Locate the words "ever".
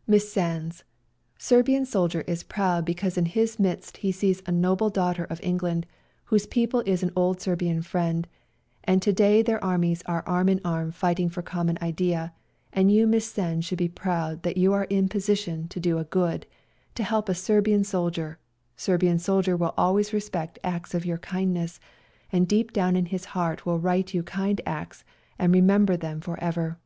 26.42-26.76